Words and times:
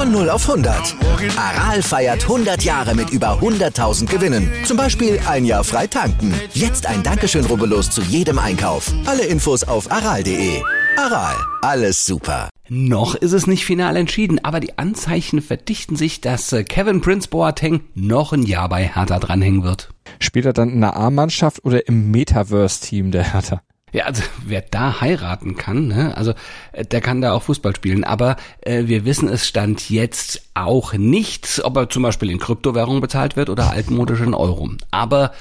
Von 0.00 0.12
0 0.12 0.30
auf 0.30 0.48
100. 0.48 0.96
Aral 1.36 1.82
feiert 1.82 2.22
100 2.22 2.62
Jahre 2.62 2.94
mit 2.94 3.10
über 3.10 3.38
100.000 3.38 4.06
Gewinnen. 4.06 4.50
Zum 4.64 4.78
Beispiel 4.78 5.20
ein 5.28 5.44
Jahr 5.44 5.62
frei 5.62 5.86
tanken. 5.88 6.32
Jetzt 6.54 6.86
ein 6.86 7.02
Dankeschön, 7.02 7.44
rubbellos 7.44 7.90
zu 7.90 8.00
jedem 8.00 8.38
Einkauf. 8.38 8.90
Alle 9.04 9.26
Infos 9.26 9.62
auf 9.62 9.92
aral.de. 9.92 10.62
Aral, 10.96 11.36
alles 11.60 12.06
super. 12.06 12.48
Noch 12.70 13.14
ist 13.14 13.34
es 13.34 13.46
nicht 13.46 13.66
final 13.66 13.94
entschieden, 13.98 14.42
aber 14.42 14.60
die 14.60 14.78
Anzeichen 14.78 15.42
verdichten 15.42 15.96
sich, 15.96 16.22
dass 16.22 16.50
äh, 16.54 16.64
Kevin 16.64 17.02
Prince 17.02 17.28
Boateng 17.28 17.82
noch 17.94 18.32
ein 18.32 18.44
Jahr 18.44 18.70
bei 18.70 18.88
Hertha 18.88 19.18
dranhängen 19.18 19.64
wird. 19.64 19.90
Spielt 20.18 20.46
er 20.46 20.54
dann 20.54 20.70
in 20.70 20.80
der 20.80 20.96
A-Mannschaft 20.96 21.62
oder 21.62 21.86
im 21.86 22.10
Metaverse-Team 22.10 23.10
der 23.10 23.34
Hertha? 23.34 23.60
Ja, 23.92 24.04
also 24.04 24.22
wer 24.46 24.62
da 24.62 25.00
heiraten 25.00 25.56
kann, 25.56 25.88
ne, 25.88 26.16
also 26.16 26.32
äh, 26.72 26.84
der 26.84 27.00
kann 27.00 27.20
da 27.20 27.32
auch 27.32 27.42
Fußball 27.42 27.74
spielen. 27.76 28.04
Aber 28.04 28.36
äh, 28.62 28.84
wir 28.86 29.04
wissen 29.04 29.28
es 29.28 29.46
stand 29.46 29.90
jetzt 29.90 30.42
auch 30.54 30.92
nicht, 30.94 31.60
ob 31.64 31.76
er 31.76 31.88
zum 31.88 32.02
Beispiel 32.02 32.30
in 32.30 32.38
Kryptowährung 32.38 33.00
bezahlt 33.00 33.36
wird 33.36 33.50
oder 33.50 33.70
altmodisch 33.70 34.20
in 34.20 34.34
Euro. 34.34 34.70
Aber 34.90 35.32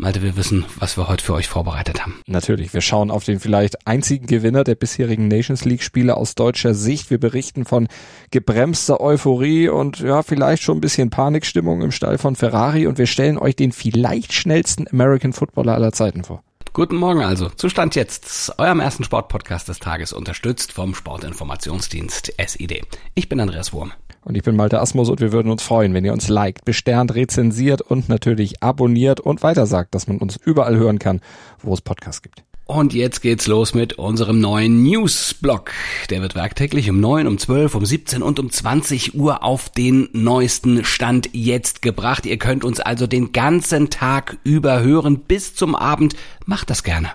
Malte, 0.00 0.22
wir 0.22 0.34
wissen, 0.34 0.64
was 0.78 0.96
wir 0.96 1.08
heute 1.08 1.22
für 1.22 1.34
euch 1.34 1.46
vorbereitet 1.46 2.00
haben. 2.00 2.22
Natürlich, 2.26 2.72
wir 2.72 2.80
schauen 2.80 3.10
auf 3.10 3.24
den 3.24 3.38
vielleicht 3.38 3.86
einzigen 3.86 4.26
Gewinner 4.26 4.64
der 4.64 4.74
bisherigen 4.74 5.28
Nations 5.28 5.66
League 5.66 5.82
Spiele 5.82 6.16
aus 6.16 6.34
deutscher 6.34 6.72
Sicht. 6.72 7.10
Wir 7.10 7.20
berichten 7.20 7.66
von 7.66 7.86
gebremster 8.30 9.02
Euphorie 9.02 9.68
und 9.68 9.98
ja, 10.00 10.22
vielleicht 10.22 10.62
schon 10.62 10.78
ein 10.78 10.80
bisschen 10.80 11.10
Panikstimmung 11.10 11.82
im 11.82 11.92
Stall 11.92 12.16
von 12.16 12.34
Ferrari 12.34 12.86
und 12.86 12.96
wir 12.96 13.06
stellen 13.06 13.36
euch 13.36 13.56
den 13.56 13.72
vielleicht 13.72 14.32
schnellsten 14.32 14.88
American 14.90 15.34
Footballer 15.34 15.74
aller 15.74 15.92
Zeiten 15.92 16.24
vor. 16.24 16.42
Guten 16.72 16.96
Morgen 16.96 17.22
also. 17.22 17.48
Zustand 17.48 17.96
jetzt, 17.96 18.54
eurem 18.58 18.78
ersten 18.78 19.02
Sportpodcast 19.02 19.68
des 19.68 19.80
Tages, 19.80 20.12
unterstützt 20.12 20.70
vom 20.70 20.94
Sportinformationsdienst 20.94 22.32
SID. 22.46 22.82
Ich 23.16 23.28
bin 23.28 23.40
Andreas 23.40 23.72
Wurm. 23.72 23.92
Und 24.22 24.36
ich 24.36 24.44
bin 24.44 24.54
Malte 24.54 24.80
Asmus 24.80 25.08
und 25.08 25.20
wir 25.20 25.32
würden 25.32 25.50
uns 25.50 25.64
freuen, 25.64 25.94
wenn 25.94 26.04
ihr 26.04 26.12
uns 26.12 26.28
liked, 26.28 26.64
besternt, 26.64 27.14
rezensiert 27.16 27.80
und 27.82 28.08
natürlich 28.08 28.62
abonniert 28.62 29.18
und 29.18 29.42
weitersagt, 29.42 29.96
dass 29.96 30.06
man 30.06 30.18
uns 30.18 30.36
überall 30.36 30.76
hören 30.76 31.00
kann, 31.00 31.20
wo 31.60 31.74
es 31.74 31.80
Podcasts 31.80 32.22
gibt. 32.22 32.44
Und 32.70 32.94
jetzt 32.94 33.20
geht's 33.20 33.48
los 33.48 33.74
mit 33.74 33.94
unserem 33.94 34.38
neuen 34.38 34.84
Newsblock. 34.84 35.72
Der 36.08 36.22
wird 36.22 36.36
werktäglich 36.36 36.88
um 36.88 37.00
9, 37.00 37.26
um 37.26 37.36
12, 37.36 37.74
um 37.74 37.84
17 37.84 38.22
und 38.22 38.38
um 38.38 38.48
20 38.48 39.16
Uhr 39.16 39.42
auf 39.42 39.70
den 39.70 40.08
neuesten 40.12 40.84
Stand 40.84 41.30
jetzt 41.32 41.82
gebracht. 41.82 42.26
Ihr 42.26 42.38
könnt 42.38 42.62
uns 42.62 42.78
also 42.78 43.08
den 43.08 43.32
ganzen 43.32 43.90
Tag 43.90 44.36
über 44.44 44.82
hören 44.82 45.18
bis 45.18 45.56
zum 45.56 45.74
Abend. 45.74 46.14
Macht 46.46 46.70
das 46.70 46.84
gerne. 46.84 47.10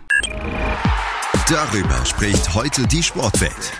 Darüber 1.50 2.06
spricht 2.06 2.54
heute 2.54 2.86
die 2.88 3.02
Sportwelt. 3.02 3.72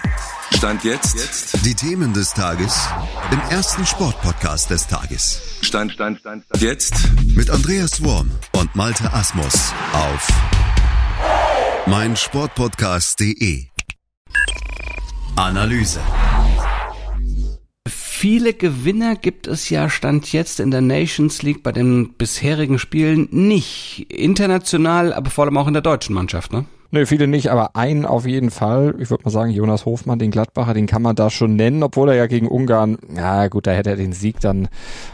Stand 0.56 0.86
jetzt. 0.86 1.16
jetzt. 1.18 1.66
Die 1.66 1.76
Themen 1.76 2.14
des 2.14 2.34
Tages 2.34 2.88
im 3.32 3.42
ersten 3.50 3.86
Sportpodcast 3.86 4.70
des 4.70 4.88
Tages. 4.88 5.42
Stand, 5.62 5.92
Stand, 5.92 6.20
Stand, 6.20 6.46
Stand. 6.46 6.62
Jetzt. 6.62 6.94
Mit 7.36 7.50
Andreas 7.50 8.02
Worm 8.02 8.32
und 8.54 8.74
Malte 8.78 9.12
Asmus 9.12 9.74
auf 9.92 10.30
mein 11.88 12.16
Sportpodcast.de. 12.16 13.66
Analyse. 15.36 16.00
Viele 17.88 18.54
Gewinner 18.54 19.16
gibt 19.16 19.48
es 19.48 19.70
ja 19.70 19.90
Stand 19.90 20.32
jetzt 20.32 20.60
in 20.60 20.72
der 20.72 20.82
Nations 20.82 21.44
League 21.44 21.62
bei 21.62 21.72
den 21.72 22.14
bisherigen 22.14 22.80
Spielen 22.80 23.28
nicht. 23.32 24.08
International, 24.10 25.14
aber 25.14 25.30
vor 25.30 25.46
allem 25.46 25.58
auch 25.58 25.68
in 25.68 25.74
der 25.74 25.82
deutschen 25.82 26.16
Mannschaft, 26.16 26.54
ne? 26.54 26.66
Nö, 26.92 27.06
viele 27.06 27.28
nicht, 27.28 27.50
aber 27.50 27.76
einen 27.76 28.06
auf 28.06 28.26
jeden 28.26 28.52
Fall. 28.52 28.96
Ich 29.00 29.10
würde 29.10 29.24
mal 29.26 29.32
sagen, 29.32 29.52
Jonas 29.52 29.86
Hofmann, 29.86 30.20
den 30.20 30.32
Gladbacher, 30.32 30.74
den 30.74 30.88
kann 30.88 31.02
man 31.02 31.16
da 31.16 31.30
schon 31.30 31.56
nennen, 31.56 31.84
obwohl 31.84 32.10
er 32.10 32.16
ja 32.16 32.28
gegen 32.28 32.48
Ungarn, 32.48 32.98
ja 33.16 33.48
gut, 33.48 33.68
da 33.68 33.72
hätte 33.72 33.90
er 33.90 33.96
den 33.96 34.14
Sieg 34.14 34.40
dann 34.40 34.68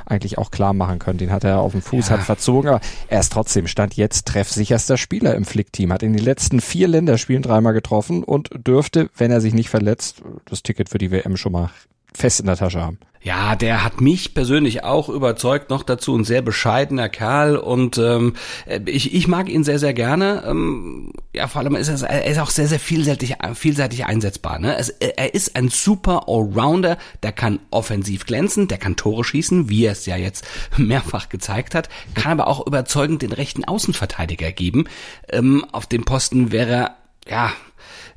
eigentlich 0.05 0.37
auch 0.37 0.51
klar 0.51 0.73
machen 0.73 0.99
können. 0.99 1.17
Den 1.17 1.31
hat 1.31 1.43
er 1.43 1.59
auf 1.59 1.71
dem 1.71 1.81
Fuß, 1.81 2.09
ja. 2.09 2.17
hat 2.17 2.23
verzogen, 2.23 2.69
aber 2.69 2.81
er 3.07 3.19
ist 3.19 3.31
trotzdem, 3.31 3.67
stand 3.67 3.95
jetzt 3.95 4.27
treffsicherster 4.27 4.97
Spieler 4.97 5.35
im 5.35 5.45
Flickteam, 5.45 5.93
hat 5.93 6.03
in 6.03 6.13
den 6.13 6.23
letzten 6.23 6.61
vier 6.61 6.87
Länderspielen 6.87 7.43
dreimal 7.43 7.73
getroffen 7.73 8.23
und 8.23 8.49
dürfte, 8.67 9.09
wenn 9.17 9.31
er 9.31 9.41
sich 9.41 9.53
nicht 9.53 9.69
verletzt, 9.69 10.21
das 10.45 10.63
Ticket 10.63 10.89
für 10.89 10.97
die 10.97 11.11
WM 11.11 11.37
schon 11.37 11.53
mal 11.53 11.69
fest 12.13 12.41
in 12.41 12.47
der 12.47 12.57
Tasche 12.57 12.81
haben. 12.81 12.99
Ja, 13.23 13.55
der 13.55 13.83
hat 13.83 14.01
mich 14.01 14.33
persönlich 14.33 14.83
auch 14.83 15.07
überzeugt, 15.07 15.69
noch 15.69 15.83
dazu 15.83 16.17
ein 16.17 16.23
sehr 16.23 16.41
bescheidener 16.41 17.07
Kerl 17.07 17.55
und 17.55 17.99
ähm, 17.99 18.33
ich, 18.87 19.13
ich 19.13 19.27
mag 19.27 19.47
ihn 19.47 19.63
sehr, 19.63 19.77
sehr 19.77 19.93
gerne. 19.93 20.43
Ähm, 20.47 21.11
ja, 21.31 21.47
vor 21.47 21.61
allem 21.61 21.75
ist 21.75 21.87
er, 21.87 22.09
er 22.09 22.25
ist 22.25 22.39
auch 22.39 22.49
sehr, 22.49 22.67
sehr 22.67 22.79
vielseitig, 22.79 23.35
vielseitig 23.53 24.07
einsetzbar. 24.07 24.57
Ne? 24.57 24.75
Es, 24.75 24.89
er 24.89 25.35
ist 25.35 25.55
ein 25.55 25.69
super 25.69 26.27
Allrounder, 26.27 26.97
der 27.21 27.31
kann 27.31 27.59
offensiv 27.69 28.25
glänzen, 28.25 28.67
der 28.67 28.79
kann 28.79 28.95
Tore 28.95 29.23
schießen, 29.23 29.69
wie 29.69 29.85
er 29.85 29.91
es 29.91 30.07
ja 30.07 30.17
jetzt 30.17 30.47
mehrfach 30.77 31.29
gezeigt 31.29 31.75
hat, 31.75 31.89
kann 32.15 32.31
aber 32.31 32.47
auch 32.47 32.65
überzeugend 32.65 33.21
den 33.21 33.33
rechten 33.33 33.65
Außenverteidiger 33.65 34.51
geben. 34.51 34.85
Ähm, 35.29 35.63
auf 35.71 35.85
dem 35.85 36.05
Posten 36.05 36.51
wäre 36.51 36.71
er, 36.71 36.97
ja, 37.27 37.53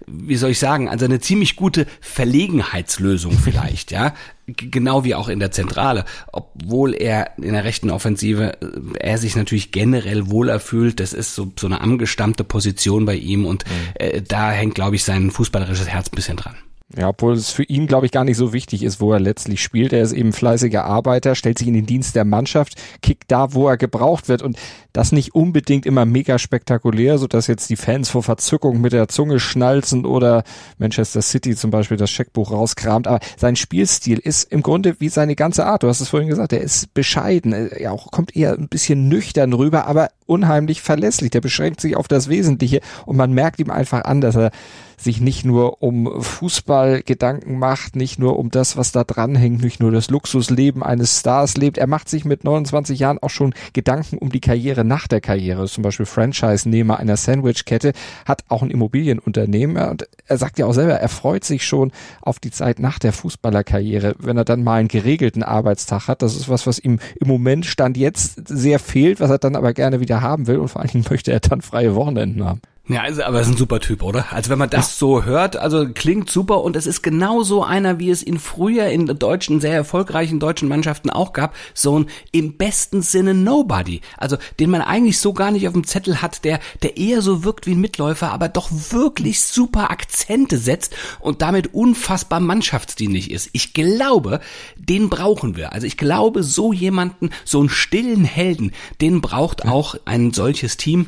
wie 0.06 0.36
soll 0.36 0.50
ich 0.50 0.58
sagen, 0.58 0.88
also 0.88 1.04
eine 1.04 1.20
ziemlich 1.20 1.56
gute 1.56 1.86
Verlegenheitslösung 2.00 3.32
vielleicht, 3.32 3.90
ja. 3.90 4.14
Genau 4.46 5.04
wie 5.04 5.14
auch 5.14 5.28
in 5.28 5.38
der 5.38 5.52
Zentrale. 5.52 6.04
Obwohl 6.30 6.92
er 6.94 7.38
in 7.38 7.54
der 7.54 7.64
rechten 7.64 7.90
Offensive, 7.90 8.58
äh, 8.60 8.98
er 9.00 9.16
sich 9.16 9.36
natürlich 9.36 9.72
generell 9.72 10.28
wohler 10.28 10.60
fühlt. 10.60 11.00
Das 11.00 11.14
ist 11.14 11.34
so, 11.34 11.50
so 11.58 11.66
eine 11.66 11.80
angestammte 11.80 12.44
Position 12.44 13.06
bei 13.06 13.14
ihm 13.14 13.46
und 13.46 13.64
mhm. 13.64 13.70
äh, 13.94 14.20
da 14.20 14.50
hängt, 14.50 14.74
glaube 14.74 14.96
ich, 14.96 15.04
sein 15.04 15.30
fußballerisches 15.30 15.88
Herz 15.88 16.08
ein 16.08 16.16
bisschen 16.16 16.36
dran. 16.36 16.56
Ja, 16.94 17.08
obwohl 17.08 17.32
es 17.32 17.50
für 17.50 17.62
ihn, 17.62 17.86
glaube 17.86 18.04
ich, 18.04 18.12
gar 18.12 18.24
nicht 18.24 18.36
so 18.36 18.52
wichtig 18.52 18.82
ist, 18.82 19.00
wo 19.00 19.12
er 19.12 19.18
letztlich 19.18 19.62
spielt. 19.62 19.94
Er 19.94 20.02
ist 20.02 20.12
eben 20.12 20.34
fleißiger 20.34 20.84
Arbeiter, 20.84 21.34
stellt 21.34 21.58
sich 21.58 21.66
in 21.66 21.74
den 21.74 21.86
Dienst 21.86 22.14
der 22.14 22.26
Mannschaft, 22.26 22.74
kickt 23.00 23.24
da, 23.28 23.54
wo 23.54 23.68
er 23.68 23.78
gebraucht 23.78 24.28
wird 24.28 24.42
und 24.42 24.58
das 24.92 25.10
nicht 25.10 25.34
unbedingt 25.34 25.86
immer 25.86 26.04
mega 26.04 26.38
spektakulär, 26.38 27.16
so 27.16 27.26
dass 27.26 27.46
jetzt 27.46 27.70
die 27.70 27.76
Fans 27.76 28.10
vor 28.10 28.22
Verzückung 28.22 28.82
mit 28.82 28.92
der 28.92 29.08
Zunge 29.08 29.40
schnalzen 29.40 30.04
oder 30.04 30.44
Manchester 30.76 31.22
City 31.22 31.56
zum 31.56 31.70
Beispiel 31.70 31.96
das 31.96 32.10
Scheckbuch 32.10 32.52
rauskramt. 32.52 33.08
Aber 33.08 33.20
sein 33.38 33.56
Spielstil 33.56 34.18
ist 34.18 34.52
im 34.52 34.62
Grunde 34.62 34.96
wie 35.00 35.08
seine 35.08 35.36
ganze 35.36 35.64
Art. 35.64 35.82
Du 35.82 35.88
hast 35.88 36.02
es 36.02 36.10
vorhin 36.10 36.28
gesagt, 36.28 36.52
er 36.52 36.60
ist 36.60 36.92
bescheiden, 36.92 37.52
er 37.52 37.92
auch 37.92 38.10
kommt 38.10 38.36
eher 38.36 38.52
ein 38.52 38.68
bisschen 38.68 39.08
nüchtern 39.08 39.54
rüber, 39.54 39.86
aber 39.86 40.10
unheimlich 40.26 40.82
verlässlich. 40.82 41.30
Der 41.30 41.40
beschränkt 41.40 41.80
sich 41.80 41.96
auf 41.96 42.08
das 42.08 42.28
Wesentliche 42.28 42.80
und 43.06 43.16
man 43.16 43.32
merkt 43.32 43.60
ihm 43.60 43.70
einfach 43.70 44.04
an, 44.04 44.20
dass 44.20 44.36
er 44.36 44.50
sich 44.96 45.20
nicht 45.20 45.44
nur 45.44 45.82
um 45.82 46.22
Fußball 46.22 47.02
Gedanken 47.02 47.58
macht, 47.58 47.96
nicht 47.96 48.18
nur 48.18 48.38
um 48.38 48.50
das, 48.50 48.76
was 48.76 48.92
da 48.92 49.04
dranhängt, 49.04 49.62
nicht 49.62 49.80
nur 49.80 49.90
das 49.90 50.10
Luxusleben 50.10 50.82
eines 50.82 51.20
Stars 51.20 51.56
lebt. 51.56 51.78
Er 51.78 51.86
macht 51.86 52.08
sich 52.08 52.24
mit 52.24 52.44
29 52.44 52.98
Jahren 52.98 53.18
auch 53.18 53.30
schon 53.30 53.54
Gedanken 53.72 54.18
um 54.18 54.30
die 54.30 54.40
Karriere 54.40 54.84
nach 54.84 55.06
der 55.06 55.20
Karriere. 55.20 55.66
Zum 55.66 55.82
Beispiel 55.82 56.06
Franchise-Nehmer 56.06 56.98
einer 56.98 57.16
Sandwich-Kette, 57.16 57.92
hat 58.24 58.44
auch 58.48 58.62
ein 58.62 58.70
Immobilienunternehmen 58.70 59.76
und 59.88 60.08
er 60.26 60.38
sagt 60.38 60.58
ja 60.58 60.66
auch 60.66 60.72
selber, 60.72 60.94
er 60.94 61.08
freut 61.08 61.44
sich 61.44 61.66
schon 61.66 61.92
auf 62.22 62.38
die 62.38 62.50
Zeit 62.50 62.78
nach 62.78 62.98
der 62.98 63.12
Fußballerkarriere, 63.12 64.16
wenn 64.18 64.36
er 64.36 64.44
dann 64.44 64.64
mal 64.64 64.78
einen 64.78 64.88
geregelten 64.88 65.42
Arbeitstag 65.42 66.08
hat. 66.08 66.22
Das 66.22 66.36
ist 66.36 66.48
was, 66.48 66.66
was 66.66 66.78
ihm 66.78 66.98
im 67.20 67.28
Moment 67.28 67.66
Stand 67.66 67.96
jetzt 67.96 68.48
sehr 68.48 68.78
fehlt, 68.78 69.20
was 69.20 69.30
er 69.30 69.38
dann 69.38 69.56
aber 69.56 69.72
gerne 69.72 70.00
wieder 70.00 70.13
haben 70.20 70.46
will 70.46 70.58
und 70.58 70.68
vor 70.68 70.80
allen 70.80 70.90
Dingen 70.90 71.04
möchte 71.10 71.32
er 71.32 71.40
dann 71.40 71.60
freie 71.60 71.94
Wochenenden 71.94 72.44
haben. 72.44 72.60
Ja, 72.86 73.00
also, 73.00 73.22
aber 73.22 73.40
ist 73.40 73.48
ein 73.48 73.56
super 73.56 73.80
Typ, 73.80 74.02
oder? 74.02 74.30
Also 74.30 74.50
wenn 74.50 74.58
man 74.58 74.68
das 74.68 74.90
ja. 74.90 74.96
so 74.98 75.24
hört, 75.24 75.56
also 75.56 75.88
klingt 75.88 76.30
super 76.30 76.62
und 76.62 76.76
es 76.76 76.86
ist 76.86 77.00
genau 77.02 77.42
so 77.42 77.64
einer, 77.64 77.98
wie 77.98 78.10
es 78.10 78.22
ihn 78.22 78.38
früher 78.38 78.88
in 78.88 79.06
deutschen, 79.06 79.58
sehr 79.58 79.72
erfolgreichen 79.72 80.38
deutschen 80.38 80.68
Mannschaften 80.68 81.08
auch 81.08 81.32
gab, 81.32 81.54
so 81.72 81.98
ein 81.98 82.06
im 82.30 82.58
besten 82.58 83.00
Sinne 83.00 83.32
Nobody. 83.32 84.02
Also 84.18 84.36
den 84.60 84.68
man 84.68 84.82
eigentlich 84.82 85.18
so 85.18 85.32
gar 85.32 85.50
nicht 85.50 85.66
auf 85.66 85.72
dem 85.72 85.86
Zettel 85.86 86.20
hat, 86.20 86.44
der, 86.44 86.60
der 86.82 86.98
eher 86.98 87.22
so 87.22 87.42
wirkt 87.42 87.66
wie 87.66 87.72
ein 87.72 87.80
Mitläufer, 87.80 88.32
aber 88.32 88.50
doch 88.50 88.68
wirklich 88.90 89.42
super 89.42 89.90
Akzente 89.90 90.58
setzt 90.58 90.94
und 91.20 91.40
damit 91.40 91.72
unfassbar 91.72 92.40
mannschaftsdienlich 92.40 93.30
ist. 93.30 93.48
Ich 93.54 93.72
glaube, 93.72 94.40
den 94.76 95.08
brauchen 95.08 95.56
wir. 95.56 95.72
Also 95.72 95.86
ich 95.86 95.96
glaube, 95.96 96.42
so 96.42 96.74
jemanden, 96.74 97.30
so 97.46 97.60
einen 97.60 97.70
stillen 97.70 98.26
Helden, 98.26 98.72
den 99.00 99.22
braucht 99.22 99.64
auch 99.64 99.94
ein 100.04 100.34
solches 100.34 100.76
Team 100.76 101.06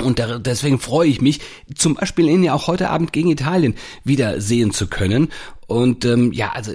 Und 0.00 0.22
deswegen 0.46 0.78
freue 0.78 1.08
ich 1.08 1.20
mich, 1.20 1.40
zum 1.74 1.94
Beispiel 1.94 2.28
ihn 2.28 2.44
ja 2.44 2.54
auch 2.54 2.68
heute 2.68 2.88
Abend 2.88 3.12
gegen 3.12 3.30
Italien 3.30 3.74
wieder 4.04 4.40
sehen 4.40 4.70
zu 4.70 4.86
können. 4.86 5.28
Und 5.68 6.06
ähm, 6.06 6.32
ja, 6.32 6.52
also 6.52 6.72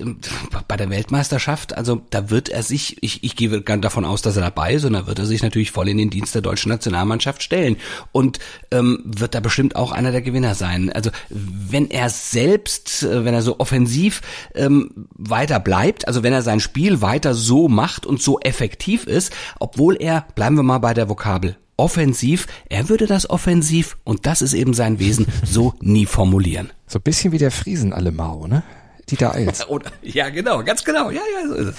bei 0.67 0.77
der 0.77 0.91
Weltmeisterschaft, 0.91 1.75
also 1.75 2.03
da 2.11 2.29
wird 2.29 2.49
er 2.49 2.61
sich, 2.61 3.01
ich, 3.01 3.23
ich 3.23 3.35
gehe 3.35 3.61
davon 3.61 4.05
aus, 4.05 4.21
dass 4.21 4.35
er 4.35 4.43
dabei 4.43 4.75
ist, 4.75 4.85
und 4.85 4.93
da 4.93 5.07
wird 5.07 5.17
er 5.17 5.25
sich 5.25 5.41
natürlich 5.41 5.71
voll 5.71 5.89
in 5.89 5.97
den 5.97 6.11
Dienst 6.11 6.35
der 6.35 6.43
deutschen 6.43 6.69
Nationalmannschaft 6.69 7.41
stellen 7.41 7.77
und 8.11 8.37
ähm, 8.69 9.01
wird 9.03 9.33
da 9.33 9.39
bestimmt 9.39 9.75
auch 9.75 9.91
einer 9.91 10.11
der 10.11 10.21
Gewinner 10.21 10.53
sein. 10.53 10.91
Also 10.91 11.09
wenn 11.29 11.89
er 11.89 12.11
selbst, 12.11 13.01
äh, 13.01 13.25
wenn 13.25 13.33
er 13.33 13.41
so 13.41 13.59
offensiv 13.59 14.21
ähm, 14.53 15.07
weiter 15.15 15.59
bleibt, 15.59 16.07
also 16.07 16.21
wenn 16.21 16.33
er 16.33 16.43
sein 16.43 16.59
Spiel 16.59 17.01
weiter 17.01 17.33
so 17.33 17.67
macht 17.67 18.05
und 18.05 18.21
so 18.21 18.39
effektiv 18.41 19.07
ist, 19.07 19.33
obwohl 19.59 19.95
er, 19.99 20.27
bleiben 20.35 20.55
wir 20.55 20.63
mal 20.63 20.77
bei 20.77 20.93
der 20.93 21.09
Vokabel, 21.09 21.57
offensiv, 21.77 22.47
er 22.69 22.89
würde 22.89 23.07
das 23.07 23.29
offensiv, 23.29 23.97
und 24.03 24.25
das 24.25 24.41
ist 24.41 24.53
eben 24.53 24.73
sein 24.73 24.99
Wesen, 24.99 25.27
so 25.43 25.73
nie 25.79 26.05
formulieren. 26.05 26.71
So 26.87 26.99
ein 26.99 27.03
bisschen 27.03 27.31
wie 27.31 27.37
der 27.37 27.51
Friesen 27.51 27.93
Allemau, 27.93 28.47
ne? 28.47 28.63
Dieter 29.09 29.33
Eils. 29.35 29.65
ja, 30.01 30.29
genau, 30.29 30.63
ganz 30.63 30.83
genau. 30.83 31.09
Ja, 31.09 31.21
ja, 31.21 31.47
so 31.47 31.55
ist 31.55 31.67
es. 31.67 31.75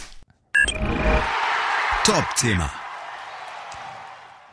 Top-Thema. 2.04 2.70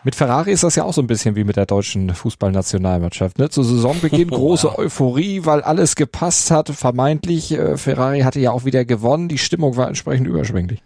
Mit 0.04 0.16
Ferrari 0.16 0.52
ist 0.52 0.64
das 0.64 0.76
ja 0.76 0.84
auch 0.84 0.94
so 0.94 1.02
ein 1.02 1.08
bisschen 1.08 1.36
wie 1.36 1.44
mit 1.44 1.58
der 1.58 1.68
deutschen 1.68 2.16
Fußballnationalmannschaft. 2.16 3.38
Ne? 3.38 3.50
Zu 3.50 3.62
Saisonbeginn 3.62 4.30
große 4.32 4.80
Euphorie, 4.80 5.46
weil 5.46 5.62
alles 5.62 5.96
gepasst 5.96 6.50
hat, 6.50 6.70
vermeintlich. 6.70 7.52
Äh, 7.52 7.78
Ferrari 7.78 8.22
hatte 8.22 8.40
ja 8.40 8.52
auch 8.52 8.66
wieder 8.66 8.84
gewonnen, 8.84 9.28
die 9.28 9.38
Stimmung 9.38 9.78
war 9.78 9.88
entsprechend 9.88 10.28
überschwänglich. 10.28 10.82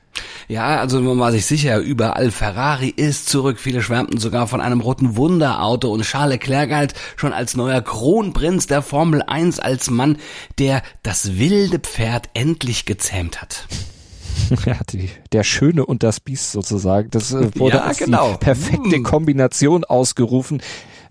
Ja, 0.47 0.79
also 0.79 1.01
man 1.01 1.17
war 1.19 1.31
sich 1.31 1.45
sicher, 1.45 1.79
überall 1.79 2.29
Ferrari 2.31 2.89
ist 2.89 3.29
zurück. 3.29 3.59
Viele 3.59 3.81
schwärmten 3.81 4.19
sogar 4.19 4.47
von 4.47 4.61
einem 4.61 4.79
roten 4.79 5.15
Wunderauto 5.15 5.91
und 5.91 6.03
Charles 6.03 6.35
Leclerc 6.35 6.69
galt 6.69 6.93
schon 7.15 7.33
als 7.33 7.55
neuer 7.55 7.81
Kronprinz 7.81 8.67
der 8.67 8.81
Formel 8.81 9.23
1, 9.23 9.59
als 9.59 9.89
Mann, 9.89 10.17
der 10.59 10.83
das 11.01 11.37
wilde 11.37 11.79
Pferd 11.79 12.29
endlich 12.33 12.85
gezähmt 12.85 13.41
hat. 13.41 13.67
Ja, 14.65 14.75
die, 14.91 15.09
der 15.31 15.43
Schöne 15.43 15.85
und 15.85 16.03
das 16.03 16.19
Biest 16.19 16.51
sozusagen. 16.51 17.09
Das 17.09 17.31
äh, 17.31 17.49
wurde 17.55 17.77
ja, 17.77 17.83
als 17.83 17.97
genau. 17.97 18.33
die 18.33 18.37
perfekte 18.37 18.97
hm. 18.97 19.03
Kombination 19.03 19.83
ausgerufen 19.83 20.61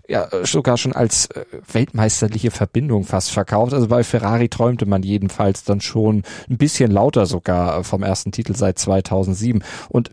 ja 0.07 0.27
sogar 0.43 0.77
schon 0.77 0.93
als 0.93 1.27
äh, 1.27 1.45
weltmeisterliche 1.71 2.51
Verbindung 2.51 3.03
fast 3.03 3.31
verkauft. 3.31 3.73
Also 3.73 3.87
bei 3.87 4.03
Ferrari 4.03 4.49
träumte 4.49 4.85
man 4.85 5.03
jedenfalls 5.03 5.63
dann 5.63 5.81
schon 5.81 6.23
ein 6.49 6.57
bisschen 6.57 6.91
lauter 6.91 7.25
sogar 7.25 7.83
vom 7.83 8.03
ersten 8.03 8.31
Titel 8.31 8.55
seit 8.55 8.79
2007. 8.79 9.63
Und 9.89 10.11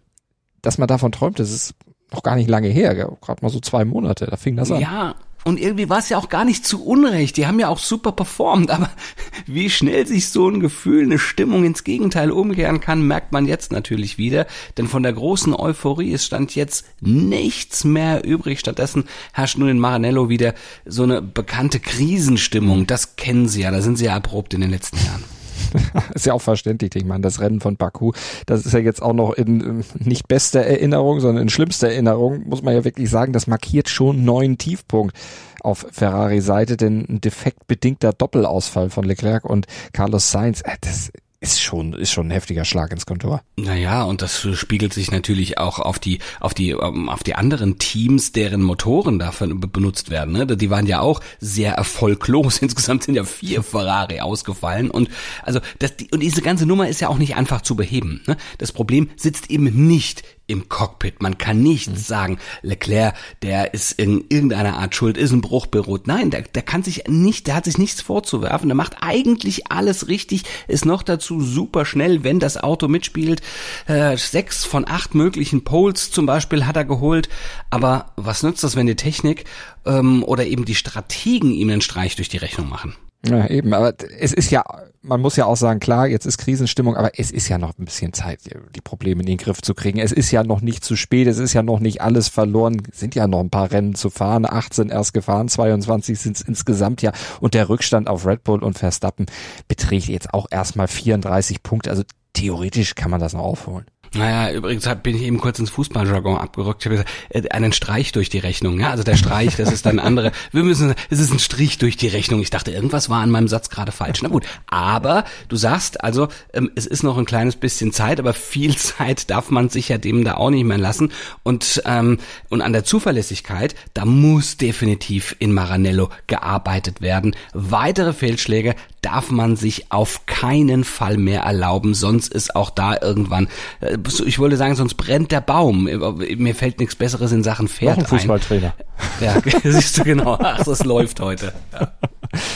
dass 0.62 0.78
man 0.78 0.88
davon 0.88 1.12
träumt, 1.12 1.38
das 1.38 1.50
ist 1.50 1.74
noch 2.12 2.22
gar 2.22 2.36
nicht 2.36 2.48
lange 2.48 2.68
her, 2.68 2.94
gerade 2.94 3.42
mal 3.42 3.48
so 3.48 3.60
zwei 3.60 3.84
Monate, 3.84 4.26
da 4.26 4.36
fing 4.36 4.56
das 4.56 4.70
an. 4.70 4.80
Ja, 4.80 5.14
und 5.44 5.58
irgendwie 5.58 5.88
war 5.88 5.98
es 5.98 6.08
ja 6.08 6.18
auch 6.18 6.28
gar 6.28 6.44
nicht 6.44 6.64
zu 6.64 6.84
Unrecht. 6.84 7.36
Die 7.36 7.46
haben 7.46 7.58
ja 7.58 7.68
auch 7.68 7.78
super 7.78 8.12
performt. 8.12 8.70
Aber 8.70 8.90
wie 9.46 9.70
schnell 9.70 10.06
sich 10.06 10.28
so 10.28 10.48
ein 10.48 10.60
Gefühl, 10.60 11.04
eine 11.04 11.18
Stimmung 11.18 11.64
ins 11.64 11.84
Gegenteil 11.84 12.30
umkehren 12.30 12.80
kann, 12.80 13.06
merkt 13.06 13.32
man 13.32 13.46
jetzt 13.46 13.72
natürlich 13.72 14.18
wieder. 14.18 14.46
Denn 14.76 14.86
von 14.86 15.02
der 15.02 15.12
großen 15.12 15.54
Euphorie 15.54 16.12
ist 16.12 16.24
stand 16.24 16.54
jetzt 16.54 16.86
nichts 17.00 17.84
mehr 17.84 18.24
übrig. 18.24 18.60
Stattdessen 18.60 19.04
herrscht 19.32 19.58
nun 19.58 19.68
in 19.68 19.78
Maranello 19.78 20.28
wieder 20.28 20.54
so 20.84 21.02
eine 21.02 21.20
bekannte 21.20 21.80
Krisenstimmung. 21.80 22.86
Das 22.86 23.16
kennen 23.16 23.48
sie 23.48 23.62
ja. 23.62 23.70
Da 23.70 23.82
sind 23.82 23.96
sie 23.96 24.04
ja 24.04 24.12
erprobt 24.12 24.54
in 24.54 24.60
den 24.60 24.70
letzten 24.70 24.98
Jahren. 24.98 25.41
ist 26.14 26.26
ja 26.26 26.32
auch 26.32 26.42
verständlich. 26.42 26.94
Ich 26.94 27.04
meine, 27.04 27.22
das 27.22 27.40
Rennen 27.40 27.60
von 27.60 27.76
Baku, 27.76 28.12
das 28.46 28.66
ist 28.66 28.72
ja 28.72 28.80
jetzt 28.80 29.02
auch 29.02 29.12
noch 29.12 29.32
in 29.32 29.60
ähm, 29.60 29.84
nicht 29.98 30.28
bester 30.28 30.60
Erinnerung, 30.60 31.20
sondern 31.20 31.42
in 31.42 31.48
schlimmster 31.48 31.88
Erinnerung, 31.88 32.48
muss 32.48 32.62
man 32.62 32.74
ja 32.74 32.84
wirklich 32.84 33.10
sagen, 33.10 33.32
das 33.32 33.46
markiert 33.46 33.88
schon 33.88 34.16
einen 34.16 34.24
neuen 34.24 34.58
Tiefpunkt 34.58 35.16
auf 35.62 35.86
Ferrari-Seite, 35.90 36.76
denn 36.76 37.06
ein 37.08 37.20
defektbedingter 37.20 38.12
Doppelausfall 38.12 38.90
von 38.90 39.04
Leclerc 39.04 39.44
und 39.44 39.66
Carlos 39.92 40.30
Sainz, 40.30 40.60
äh, 40.62 40.76
das 40.80 41.10
ist 41.42 41.60
schon, 41.60 41.92
ist 41.92 42.12
schon 42.12 42.28
ein 42.28 42.30
heftiger 42.30 42.64
Schlag 42.64 42.92
ins 42.92 43.04
Kontor. 43.04 43.42
Naja, 43.56 44.04
und 44.04 44.22
das 44.22 44.46
spiegelt 44.54 44.94
sich 44.94 45.10
natürlich 45.10 45.58
auch 45.58 45.80
auf 45.80 45.98
die, 45.98 46.20
auf 46.38 46.54
die, 46.54 46.70
ähm, 46.70 47.08
auf 47.08 47.24
die 47.24 47.34
anderen 47.34 47.78
Teams, 47.78 48.30
deren 48.30 48.62
Motoren 48.62 49.18
davon 49.18 49.58
benutzt 49.60 50.10
werden. 50.10 50.34
Ne? 50.34 50.46
Die 50.46 50.70
waren 50.70 50.86
ja 50.86 51.00
auch 51.00 51.20
sehr 51.40 51.72
erfolglos. 51.74 52.58
Insgesamt 52.62 53.02
sind 53.02 53.16
ja 53.16 53.24
vier 53.24 53.64
Ferrari 53.64 54.20
ausgefallen. 54.20 54.88
Und 54.88 55.10
also 55.42 55.58
das, 55.80 55.94
und 56.12 56.20
diese 56.20 56.42
ganze 56.42 56.64
Nummer 56.64 56.88
ist 56.88 57.00
ja 57.00 57.08
auch 57.08 57.18
nicht 57.18 57.34
einfach 57.34 57.62
zu 57.62 57.74
beheben. 57.74 58.22
Ne? 58.28 58.36
Das 58.58 58.70
Problem 58.70 59.10
sitzt 59.16 59.50
eben 59.50 59.64
nicht 59.88 60.22
im 60.52 60.68
Cockpit. 60.68 61.22
Man 61.22 61.38
kann 61.38 61.62
nicht 61.62 61.90
mhm. 61.90 61.96
sagen, 61.96 62.38
Leclerc, 62.60 63.14
der 63.42 63.74
ist 63.74 63.92
in 63.92 64.24
irgendeiner 64.28 64.76
Art 64.76 64.94
schuld, 64.94 65.16
ist 65.16 65.32
ein 65.32 65.40
Bruch 65.40 65.66
beruht. 65.66 66.06
Nein, 66.06 66.30
der, 66.30 66.42
der 66.42 66.62
kann 66.62 66.82
sich 66.82 67.04
nicht, 67.08 67.46
der 67.46 67.56
hat 67.56 67.64
sich 67.64 67.78
nichts 67.78 68.02
vorzuwerfen. 68.02 68.68
Der 68.68 68.76
macht 68.76 68.96
eigentlich 69.00 69.70
alles 69.72 70.08
richtig, 70.08 70.44
ist 70.68 70.84
noch 70.84 71.02
dazu 71.02 71.40
super 71.40 71.84
schnell, 71.84 72.22
wenn 72.22 72.38
das 72.38 72.56
Auto 72.56 72.86
mitspielt. 72.86 73.40
Äh, 73.86 74.16
sechs 74.16 74.64
von 74.64 74.86
acht 74.86 75.14
möglichen 75.14 75.64
Poles 75.64 76.10
zum 76.10 76.26
Beispiel 76.26 76.66
hat 76.66 76.76
er 76.76 76.84
geholt. 76.84 77.28
Aber 77.70 78.12
was 78.16 78.42
nützt 78.42 78.62
das, 78.62 78.76
wenn 78.76 78.86
die 78.86 78.96
Technik 78.96 79.44
ähm, 79.86 80.22
oder 80.22 80.44
eben 80.46 80.64
die 80.64 80.74
Strategen 80.74 81.50
ihm 81.50 81.70
einen 81.70 81.80
Streich 81.80 82.16
durch 82.16 82.28
die 82.28 82.36
Rechnung 82.36 82.68
machen? 82.68 82.94
Ja, 83.24 83.48
eben, 83.48 83.72
aber 83.72 83.94
es 84.18 84.32
ist 84.32 84.50
ja, 84.50 84.64
man 85.02 85.20
muss 85.20 85.36
ja 85.36 85.46
auch 85.46 85.56
sagen, 85.56 85.80
klar, 85.80 86.06
jetzt 86.06 86.26
ist 86.26 86.38
Krisenstimmung, 86.38 86.96
aber 86.96 87.18
es 87.18 87.30
ist 87.30 87.48
ja 87.48 87.58
noch 87.58 87.76
ein 87.78 87.84
bisschen 87.84 88.12
Zeit, 88.12 88.40
die 88.74 88.80
Probleme 88.80 89.20
in 89.20 89.26
den 89.26 89.36
Griff 89.36 89.60
zu 89.60 89.74
kriegen. 89.74 89.98
Es 89.98 90.12
ist 90.12 90.30
ja 90.30 90.44
noch 90.44 90.60
nicht 90.60 90.84
zu 90.84 90.96
spät, 90.96 91.26
es 91.26 91.38
ist 91.38 91.52
ja 91.52 91.62
noch 91.62 91.80
nicht 91.80 92.00
alles 92.00 92.28
verloren, 92.28 92.82
sind 92.92 93.14
ja 93.14 93.26
noch 93.26 93.40
ein 93.40 93.50
paar 93.50 93.70
Rennen 93.72 93.94
zu 93.94 94.10
fahren, 94.10 94.46
18 94.46 94.90
erst 94.90 95.12
gefahren, 95.12 95.48
22 95.48 96.18
sind 96.18 96.36
es 96.36 96.42
insgesamt 96.42 97.02
ja 97.02 97.12
und 97.40 97.54
der 97.54 97.68
Rückstand 97.68 98.08
auf 98.08 98.26
Red 98.26 98.44
Bull 98.44 98.62
und 98.62 98.78
Verstappen 98.78 99.26
beträgt 99.66 100.06
jetzt 100.06 100.32
auch 100.32 100.46
erstmal 100.50 100.88
34 100.88 101.62
Punkte, 101.62 101.90
also 101.90 102.04
theoretisch 102.32 102.94
kann 102.94 103.10
man 103.10 103.20
das 103.20 103.32
noch 103.32 103.42
aufholen. 103.42 103.86
Naja, 104.14 104.52
übrigens 104.52 104.86
bin 105.02 105.16
ich 105.16 105.22
eben 105.22 105.38
kurz 105.38 105.58
ins 105.58 105.70
Fußballjargon 105.70 106.36
abgerückt. 106.36 106.82
Ich 106.82 106.86
habe 106.86 106.96
gesagt, 106.96 107.10
äh, 107.30 107.48
einen 107.48 107.72
Streich 107.72 108.12
durch 108.12 108.28
die 108.28 108.38
Rechnung. 108.38 108.78
Ja, 108.78 108.90
also 108.90 109.02
der 109.02 109.16
Streich, 109.16 109.56
das 109.56 109.72
ist 109.72 109.86
dann 109.86 109.98
andere. 109.98 110.32
Wir 110.52 110.64
müssen, 110.64 110.94
es 111.08 111.18
ist 111.18 111.32
ein 111.32 111.38
Strich 111.38 111.78
durch 111.78 111.96
die 111.96 112.08
Rechnung. 112.08 112.42
Ich 112.42 112.50
dachte, 112.50 112.70
irgendwas 112.70 113.08
war 113.08 113.22
an 113.22 113.30
meinem 113.30 113.48
Satz 113.48 113.70
gerade 113.70 113.90
falsch. 113.90 114.20
Na 114.22 114.28
gut, 114.28 114.44
aber 114.66 115.24
du 115.48 115.56
sagst, 115.56 116.04
also 116.04 116.28
ähm, 116.52 116.70
es 116.74 116.86
ist 116.86 117.02
noch 117.02 117.16
ein 117.16 117.24
kleines 117.24 117.56
bisschen 117.56 117.92
Zeit, 117.92 118.20
aber 118.20 118.34
viel 118.34 118.76
Zeit 118.76 119.30
darf 119.30 119.50
man 119.50 119.70
sich 119.70 119.88
ja 119.88 119.96
dem 119.96 120.24
da 120.24 120.34
auch 120.34 120.50
nicht 120.50 120.64
mehr 120.64 120.78
lassen. 120.78 121.10
Und 121.42 121.82
ähm, 121.86 122.18
und 122.50 122.60
an 122.60 122.74
der 122.74 122.84
Zuverlässigkeit, 122.84 123.74
da 123.94 124.04
muss 124.04 124.58
definitiv 124.58 125.34
in 125.38 125.54
Maranello 125.54 126.10
gearbeitet 126.26 127.00
werden. 127.00 127.34
Weitere 127.54 128.12
Fehlschläge 128.12 128.74
darf 129.02 129.30
man 129.30 129.56
sich 129.56 129.92
auf 129.92 130.26
keinen 130.26 130.84
Fall 130.84 131.18
mehr 131.18 131.42
erlauben, 131.42 131.92
sonst 131.94 132.32
ist 132.32 132.56
auch 132.56 132.70
da 132.70 132.96
irgendwann 133.00 133.48
äh, 133.80 133.98
ich 134.24 134.38
wollte 134.38 134.56
sagen, 134.56 134.74
sonst 134.74 134.94
brennt 134.94 135.32
der 135.32 135.40
Baum. 135.40 135.84
Mir 135.84 136.54
fällt 136.54 136.78
nichts 136.78 136.94
Besseres 136.94 137.32
in 137.32 137.42
Sachen 137.42 137.68
Pferd 137.68 137.98
Noch 137.98 138.04
ein 138.04 138.08
Fußballtrainer. 138.18 138.74
Ja, 139.20 139.36
siehst 139.64 139.98
du 139.98 140.04
genau. 140.04 140.38
Ach, 140.40 140.62
das 140.64 140.84
läuft 140.84 141.20
heute. 141.20 141.52
Ja. 141.72 141.92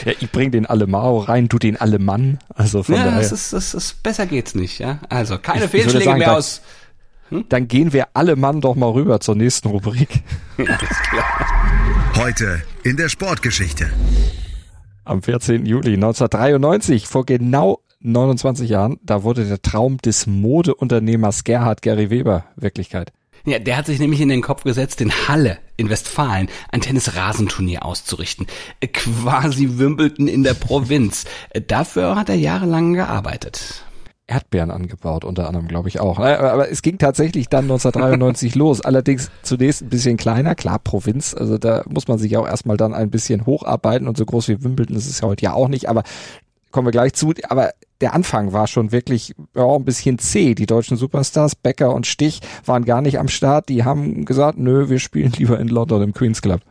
ja 0.05 0.13
ich 0.19 0.31
bring 0.31 0.51
den 0.51 0.67
Alemao 0.67 1.19
rein, 1.19 1.49
du 1.49 1.59
den 1.59 1.77
Alemann. 1.77 2.39
Also 2.55 2.83
von 2.83 2.95
ja, 2.95 3.05
daher. 3.05 3.19
Das 3.21 3.33
ist, 3.33 3.53
das 3.53 3.75
ist, 3.75 4.03
besser 4.03 4.27
geht's 4.27 4.55
nicht, 4.55 4.79
ja. 4.79 5.01
Also 5.09 5.39
keine 5.39 5.65
ich, 5.65 5.71
Fehlschläge 5.71 5.99
ich 5.99 6.05
sagen, 6.05 6.19
mehr 6.19 6.37
aus. 6.37 6.63
Hm? 7.31 7.45
Dann 7.49 7.67
gehen 7.67 7.93
wir 7.93 8.09
alle 8.15 8.37
Mann 8.37 8.61
doch 8.61 8.77
mal 8.77 8.91
rüber 8.91 9.21
zur 9.21 9.35
nächsten 9.35 9.69
Rubrik. 9.69 10.09
Ja, 10.59 10.65
ist 10.65 11.03
klar. 11.11 12.15
Heute 12.15 12.63
in 12.83 12.97
der 12.97 13.11
Sportgeschichte. 13.11 13.91
Am 15.07 15.23
14. 15.23 15.65
Juli 15.67 15.95
1993, 15.95 17.07
vor 17.07 17.25
genau 17.25 17.79
29 18.01 18.69
Jahren, 18.69 18.99
da 19.05 19.23
wurde 19.23 19.45
der 19.45 19.63
Traum 19.63 19.99
des 19.99 20.27
Modeunternehmers 20.27 21.45
Gerhard 21.45 21.81
Gary 21.81 22.11
Weber 22.11 22.47
Wirklichkeit. 22.57 23.13
Ja, 23.45 23.61
der 23.61 23.77
hat 23.77 23.87
sich 23.87 24.01
nämlich 24.01 24.21
in 24.21 24.29
den 24.29 24.43
Kopf 24.43 24.65
gesetzt, 24.65 25.01
in 25.01 25.13
Halle 25.29 25.59
in 25.77 25.91
Westfalen 25.91 26.49
ein 26.73 26.81
Tennisrasenturnier 26.81 27.85
auszurichten. 27.85 28.49
Quasi 28.93 29.79
Wimbledon 29.79 30.27
in 30.27 30.43
der 30.43 30.55
Provinz. 30.55 31.25
Dafür 31.69 32.17
hat 32.17 32.29
er 32.29 32.35
jahrelang 32.35 32.95
gearbeitet. 32.95 33.86
Erdbeeren 34.29 34.73
angebaut, 34.73 35.25
unter 35.25 35.47
anderem, 35.47 35.69
glaube 35.69 35.89
ich 35.89 36.01
auch. 36.01 36.19
Aber 36.19 36.69
es 36.71 36.83
ging 36.83 36.99
tatsächlich 36.99 37.49
dann 37.49 37.65
1993 37.65 38.55
los. 38.57 38.81
Allerdings 38.81 39.31
zunächst 39.43 39.83
ein 39.83 39.89
bisschen 39.89 40.17
kleiner, 40.17 40.57
klar, 40.57 40.81
Provinz. 40.81 41.33
Also 41.33 41.59
da 41.59 41.85
muss 41.89 42.09
man 42.09 42.19
sich 42.19 42.37
auch 42.37 42.47
erstmal 42.47 42.77
dann 42.77 42.93
ein 42.93 43.11
bisschen 43.11 43.47
hocharbeiten 43.47 44.09
und 44.09 44.17
so 44.17 44.27
groß 44.27 44.49
wie 44.49 44.65
Wimbledon 44.65 44.97
ist 44.97 45.09
es 45.09 45.21
ja 45.21 45.29
heute 45.29 45.45
ja 45.45 45.53
auch 45.53 45.69
nicht. 45.69 45.89
Aber 45.89 46.03
kommen 46.73 46.89
wir 46.89 46.93
gleich 46.93 47.15
zu. 47.15 47.35
Aber 47.49 47.71
der 48.01 48.15
Anfang 48.15 48.53
war 48.53 48.67
schon 48.67 48.91
wirklich 48.91 49.35
ja, 49.55 49.65
ein 49.65 49.85
bisschen 49.85 50.19
zäh. 50.19 50.55
Die 50.55 50.67
deutschen 50.67 50.97
Superstars, 50.97 51.55
Becker 51.55 51.95
und 51.95 52.07
Stich, 52.07 52.41
waren 52.65 52.85
gar 52.85 53.03
nicht 53.03 53.21
am 53.21 53.29
Start. 53.29 53.69
Die 53.69 53.85
haben 53.85 54.25
gesagt, 54.25 54.59
nö, 54.59 54.89
wir 54.89 54.99
spielen 54.99 55.33
lieber 55.37 55.61
in 55.61 55.69
London 55.69 56.03
im 56.03 56.13
Queen's 56.13 56.43
Club. 56.43 56.63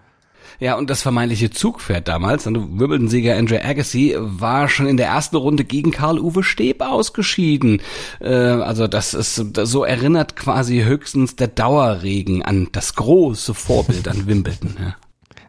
Ja, 0.59 0.75
und 0.75 0.89
das 0.89 1.01
vermeintliche 1.01 1.49
Zugpferd 1.49 2.07
damals, 2.07 2.45
Wimbledon-Sieger 2.45 3.35
Andrew 3.35 3.57
Agassi, 3.61 4.15
war 4.17 4.69
schon 4.69 4.87
in 4.87 4.97
der 4.97 5.07
ersten 5.07 5.35
Runde 5.35 5.63
gegen 5.63 5.91
Karl-Uwe 5.91 6.43
Steb 6.43 6.81
ausgeschieden. 6.81 7.81
Äh, 8.19 8.33
also 8.33 8.87
das 8.87 9.13
ist, 9.13 9.35
so 9.35 9.83
erinnert 9.83 10.35
quasi 10.35 10.83
höchstens 10.83 11.35
der 11.35 11.47
Dauerregen 11.47 12.43
an 12.43 12.69
das 12.71 12.95
große 12.95 13.53
Vorbild 13.53 14.07
an 14.07 14.27
Wimbledon. 14.27 14.75
Ja. 14.79 14.95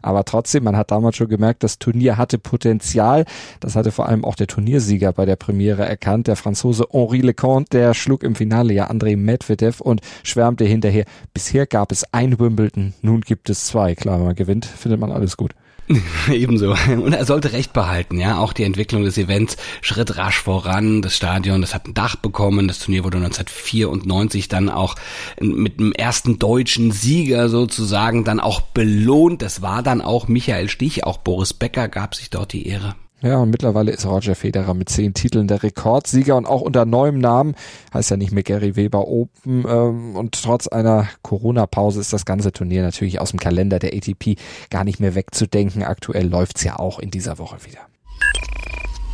Aber 0.01 0.23
trotzdem, 0.25 0.63
man 0.63 0.77
hat 0.77 0.91
damals 0.91 1.15
schon 1.15 1.27
gemerkt, 1.27 1.63
das 1.63 1.79
Turnier 1.79 2.17
hatte 2.17 2.37
Potenzial. 2.37 3.25
Das 3.59 3.75
hatte 3.75 3.91
vor 3.91 4.07
allem 4.07 4.23
auch 4.23 4.35
der 4.35 4.47
Turniersieger 4.47 5.13
bei 5.13 5.25
der 5.25 5.35
Premiere 5.35 5.85
erkannt. 5.85 6.27
Der 6.27 6.35
Franzose 6.35 6.87
Henri 6.91 7.21
Leconte, 7.21 7.77
der 7.77 7.93
schlug 7.93 8.23
im 8.23 8.35
Finale 8.35 8.73
ja 8.73 8.89
André 8.89 9.17
Medvedev 9.17 9.81
und 9.81 10.01
schwärmte 10.23 10.65
hinterher. 10.65 11.05
Bisher 11.33 11.65
gab 11.65 11.91
es 11.91 12.05
ein 12.13 12.39
Wimbledon, 12.39 12.93
nun 13.01 13.21
gibt 13.21 13.49
es 13.49 13.65
zwei. 13.65 13.95
Klar, 13.95 14.19
wenn 14.19 14.25
man 14.27 14.35
gewinnt, 14.35 14.65
findet 14.65 14.99
man 14.99 15.11
alles 15.11 15.37
gut. 15.37 15.53
Ebenso. 16.31 16.75
Und 16.87 17.13
er 17.13 17.25
sollte 17.25 17.53
Recht 17.53 17.73
behalten, 17.73 18.19
ja. 18.19 18.37
Auch 18.39 18.53
die 18.53 18.63
Entwicklung 18.63 19.03
des 19.03 19.17
Events 19.17 19.57
schritt 19.81 20.17
rasch 20.17 20.41
voran. 20.41 21.01
Das 21.01 21.15
Stadion, 21.15 21.61
das 21.61 21.73
hat 21.73 21.87
ein 21.87 21.93
Dach 21.93 22.15
bekommen. 22.15 22.67
Das 22.67 22.79
Turnier 22.79 23.03
wurde 23.03 23.17
1994 23.17 24.47
dann 24.47 24.69
auch 24.69 24.95
mit 25.39 25.79
dem 25.79 25.93
ersten 25.93 26.39
deutschen 26.39 26.91
Sieger 26.91 27.49
sozusagen 27.49 28.23
dann 28.23 28.39
auch 28.39 28.61
belohnt. 28.61 29.41
Das 29.41 29.61
war 29.61 29.81
dann 29.81 30.01
auch 30.01 30.27
Michael 30.27 30.69
Stich. 30.69 31.05
Auch 31.05 31.17
Boris 31.17 31.53
Becker 31.53 31.87
gab 31.87 32.15
sich 32.15 32.29
dort 32.29 32.53
die 32.53 32.67
Ehre. 32.67 32.95
Ja, 33.21 33.37
und 33.37 33.49
mittlerweile 33.49 33.91
ist 33.91 34.05
Roger 34.05 34.35
Federer 34.35 34.75
mit 34.75 34.89
zehn 34.89 35.13
Titeln 35.15 35.47
der 35.47 35.63
Rekordsieger 35.63 36.35
und 36.35 36.45
auch 36.45 36.61
unter 36.61 36.85
neuem 36.85 37.17
Namen, 37.17 37.55
heißt 37.91 38.11
ja 38.11 38.17
nicht 38.17 38.31
mehr 38.31 38.43
Gary 38.43 38.75
Weber 38.75 39.07
Open. 39.07 39.65
Ähm, 39.67 40.15
und 40.15 40.39
trotz 40.43 40.67
einer 40.67 41.07
Corona-Pause 41.23 41.99
ist 41.99 42.13
das 42.13 42.25
ganze 42.25 42.51
Turnier 42.51 42.83
natürlich 42.83 43.19
aus 43.19 43.31
dem 43.31 43.39
Kalender 43.39 43.79
der 43.79 43.93
ATP 43.93 44.37
gar 44.69 44.83
nicht 44.83 44.99
mehr 44.99 45.15
wegzudenken. 45.15 45.83
Aktuell 45.83 46.27
läuft's 46.27 46.63
ja 46.63 46.77
auch 46.77 46.99
in 46.99 47.09
dieser 47.09 47.39
Woche 47.39 47.57
wieder. 47.65 47.79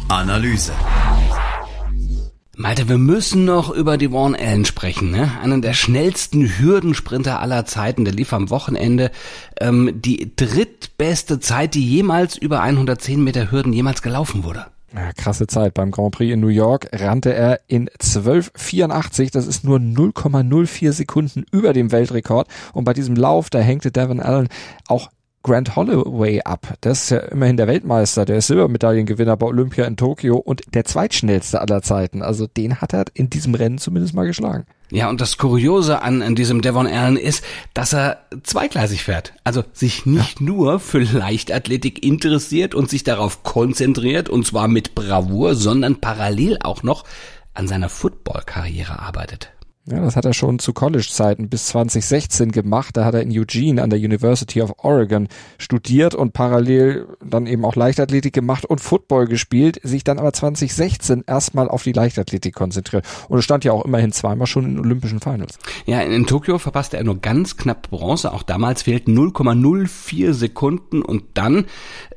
Analyse. 0.09 0.73
Malte, 2.55 2.87
wir 2.87 2.99
müssen 2.99 3.45
noch 3.45 3.71
über 3.71 3.99
Warren 3.99 4.35
Allen 4.35 4.65
sprechen, 4.65 5.09
ne? 5.09 5.31
Einen 5.41 5.63
der 5.63 5.73
schnellsten 5.73 6.59
Hürdensprinter 6.59 7.39
aller 7.39 7.65
Zeiten. 7.65 8.05
Der 8.05 8.13
lief 8.13 8.31
am 8.31 8.51
Wochenende 8.51 9.09
ähm, 9.59 9.91
die 9.95 10.33
drittbeste 10.35 11.39
Zeit, 11.39 11.73
die 11.73 11.83
jemals 11.83 12.37
über 12.37 12.61
110 12.61 13.23
Meter 13.23 13.51
Hürden 13.51 13.73
jemals 13.73 14.03
gelaufen 14.03 14.43
wurde. 14.43 14.67
Ja, 14.93 15.11
krasse 15.13 15.47
Zeit. 15.47 15.73
Beim 15.73 15.89
Grand 15.89 16.13
Prix 16.13 16.31
in 16.31 16.41
New 16.41 16.49
York 16.49 16.89
rannte 16.93 17.33
er 17.33 17.61
in 17.65 17.89
12,84. 17.89 19.33
Das 19.33 19.47
ist 19.47 19.63
nur 19.63 19.79
0,04 19.79 20.91
Sekunden 20.91 21.45
über 21.51 21.73
dem 21.73 21.91
Weltrekord. 21.91 22.47
Und 22.73 22.83
bei 22.83 22.93
diesem 22.93 23.15
Lauf, 23.15 23.49
da 23.49 23.59
hängte 23.59 23.91
Devin 23.91 24.19
Allen 24.19 24.47
auch 24.87 25.09
Grant 25.43 25.75
Holloway 25.75 26.41
ab. 26.43 26.77
Das 26.81 27.03
ist 27.03 27.09
ja 27.09 27.19
immerhin 27.19 27.57
der 27.57 27.67
Weltmeister, 27.67 28.23
der 28.23 28.37
ist 28.37 28.47
Silbermedaillengewinner 28.47 29.35
bei 29.35 29.45
Olympia 29.45 29.85
in 29.85 29.97
Tokio 29.97 30.37
und 30.37 30.61
der 30.73 30.85
zweitschnellste 30.85 31.59
aller 31.59 31.81
Zeiten. 31.81 32.21
Also 32.21 32.47
den 32.47 32.79
hat 32.79 32.93
er 32.93 33.05
in 33.13 33.29
diesem 33.29 33.53
Rennen 33.53 33.77
zumindest 33.77 34.15
mal 34.15 34.25
geschlagen. 34.25 34.65
Ja, 34.89 35.09
und 35.09 35.19
das 35.19 35.37
Kuriose 35.37 36.01
an, 36.01 36.21
an 36.21 36.35
diesem 36.35 36.61
Devon 36.61 36.87
Allen 36.87 37.17
ist, 37.17 37.43
dass 37.73 37.93
er 37.93 38.19
zweigleisig 38.43 39.03
fährt. 39.03 39.33
Also 39.43 39.63
sich 39.73 40.05
nicht 40.05 40.39
ja. 40.39 40.45
nur 40.45 40.79
für 40.79 40.99
Leichtathletik 40.99 42.05
interessiert 42.05 42.73
und 42.73 42.89
sich 42.89 43.03
darauf 43.03 43.43
konzentriert, 43.43 44.29
und 44.29 44.47
zwar 44.47 44.67
mit 44.67 44.95
Bravour, 44.95 45.55
sondern 45.55 45.97
parallel 45.97 46.57
auch 46.61 46.83
noch 46.83 47.03
an 47.53 47.67
seiner 47.67 47.89
Football-Karriere 47.89 48.99
arbeitet. 48.99 49.51
Ja, 49.85 49.99
das 49.99 50.15
hat 50.15 50.23
er 50.23 50.31
schon 50.31 50.59
zu 50.59 50.71
College-Zeiten 50.71 51.49
bis 51.49 51.65
2016 51.67 52.53
gemacht. 52.53 52.95
Da 52.95 53.03
hat 53.03 53.15
er 53.15 53.21
in 53.21 53.37
Eugene 53.37 53.83
an 53.83 53.89
der 53.89 53.99
University 53.99 54.61
of 54.61 54.71
Oregon 54.77 55.27
studiert 55.57 56.15
und 56.15 56.31
parallel 56.31 57.05
dann 57.21 57.47
eben 57.47 57.65
auch 57.65 57.75
Leichtathletik 57.75 58.31
gemacht 58.31 58.63
und 58.63 58.79
Football 58.79 59.27
gespielt, 59.27 59.81
sich 59.83 60.05
dann 60.05 60.19
aber 60.19 60.31
2016 60.31 61.25
erstmal 61.27 61.67
auf 61.67 61.83
die 61.83 61.91
Leichtathletik 61.91 62.55
konzentriert. 62.55 63.05
Und 63.27 63.39
es 63.39 63.43
stand 63.43 63.65
ja 63.65 63.73
auch 63.73 63.83
immerhin 63.83 64.13
zweimal 64.13 64.47
schon 64.47 64.63
in 64.63 64.79
Olympischen 64.79 65.19
Finals. 65.19 65.59
Ja, 65.85 65.99
in, 65.99 66.25
Tokio 66.27 66.59
verpasste 66.59 66.95
er 66.95 67.03
nur 67.03 67.19
ganz 67.19 67.57
knapp 67.57 67.89
Bronze. 67.89 68.31
Auch 68.31 68.43
damals 68.43 68.83
fehlten 68.83 69.17
0,04 69.17 70.31
Sekunden 70.31 71.01
und 71.01 71.23
dann, 71.33 71.65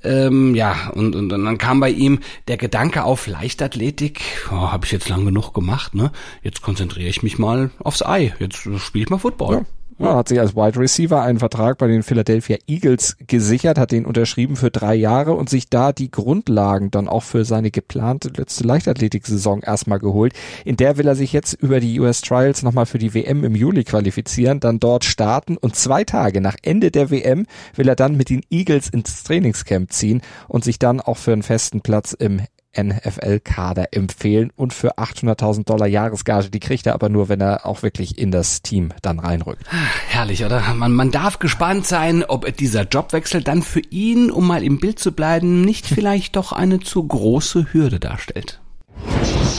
ähm, 0.04 0.54
ja, 0.54 0.90
und, 0.94 1.16
und, 1.16 1.32
und 1.32 1.44
dann 1.44 1.58
kam 1.58 1.80
bei 1.80 1.90
ihm 1.90 2.20
der 2.46 2.58
Gedanke 2.58 3.02
auf 3.02 3.26
Leichtathletik. 3.26 4.20
Oh, 4.52 4.70
Habe 4.70 4.87
ich 4.87 4.92
jetzt 4.92 5.08
lang 5.08 5.25
genug 5.25 5.52
gemacht, 5.52 5.96
ne? 5.96 6.12
Jetzt 6.44 6.62
konzentriere 6.62 7.08
ich 7.08 7.25
mich 7.25 7.38
mal 7.40 7.55
mal 7.56 7.70
aufs 7.78 8.04
Ei. 8.04 8.34
Jetzt 8.38 8.56
spiele 8.56 9.04
ich 9.04 9.10
mal 9.10 9.18
Football. 9.18 9.54
Ja. 9.54 9.64
Ja, 9.98 10.14
hat 10.14 10.28
sich 10.28 10.38
als 10.38 10.54
Wide 10.54 10.78
Receiver 10.78 11.22
einen 11.22 11.38
Vertrag 11.38 11.78
bei 11.78 11.86
den 11.86 12.02
Philadelphia 12.02 12.58
Eagles 12.66 13.16
gesichert, 13.26 13.78
hat 13.78 13.92
den 13.92 14.04
unterschrieben 14.04 14.54
für 14.56 14.70
drei 14.70 14.94
Jahre 14.94 15.32
und 15.32 15.48
sich 15.48 15.70
da 15.70 15.92
die 15.94 16.10
Grundlagen 16.10 16.90
dann 16.90 17.08
auch 17.08 17.22
für 17.22 17.46
seine 17.46 17.70
geplante 17.70 18.28
letzte 18.28 18.64
Leichtathletik-Saison 18.64 19.62
erstmal 19.62 19.98
geholt. 19.98 20.34
In 20.66 20.76
der 20.76 20.98
will 20.98 21.08
er 21.08 21.14
sich 21.14 21.32
jetzt 21.32 21.54
über 21.54 21.80
die 21.80 21.98
US 21.98 22.20
Trials 22.20 22.62
nochmal 22.62 22.84
für 22.84 22.98
die 22.98 23.14
WM 23.14 23.42
im 23.42 23.54
Juli 23.54 23.84
qualifizieren, 23.84 24.60
dann 24.60 24.80
dort 24.80 25.06
starten 25.06 25.56
und 25.56 25.76
zwei 25.76 26.04
Tage 26.04 26.42
nach 26.42 26.56
Ende 26.60 26.90
der 26.90 27.10
WM 27.10 27.46
will 27.75 27.88
er 27.88 27.96
dann 27.96 28.18
mit 28.18 28.28
den 28.28 28.42
Eagles 28.50 28.90
ins 28.90 29.22
Trainingscamp 29.22 29.90
ziehen 29.92 30.20
und 30.46 30.62
sich 30.62 30.78
dann 30.78 31.00
auch 31.00 31.16
für 31.16 31.32
einen 31.32 31.42
festen 31.42 31.80
Platz 31.80 32.12
im 32.12 32.42
NFL-Kader 32.76 33.88
empfehlen 33.92 34.52
und 34.56 34.73
für 34.73 34.99
800.000 34.99 35.64
Dollar 35.64 35.87
Jahresgage, 35.87 36.50
die 36.50 36.61
kriegt 36.61 36.87
er 36.87 36.95
aber 36.95 37.09
nur, 37.09 37.28
wenn 37.28 37.40
er 37.40 37.66
auch 37.66 37.83
wirklich 37.83 38.18
in 38.18 38.30
das 38.30 38.62
Team 38.62 38.92
dann 39.02 39.18
reinrückt. 39.18 39.64
Herrlich, 40.09 40.45
oder? 40.45 40.62
Man, 40.75 40.92
man 40.92 41.11
darf 41.11 41.38
gespannt 41.38 41.87
sein, 41.87 42.25
ob 42.25 42.56
dieser 42.56 42.83
Jobwechsel 42.83 43.42
dann 43.42 43.62
für 43.62 43.83
ihn, 43.90 44.30
um 44.30 44.47
mal 44.47 44.62
im 44.62 44.78
Bild 44.78 44.99
zu 44.99 45.12
bleiben, 45.12 45.62
nicht 45.62 45.87
vielleicht 45.87 46.37
doch 46.37 46.52
eine 46.52 46.80
zu 46.80 47.06
große 47.06 47.73
Hürde 47.73 48.00
darstellt. 48.00 48.61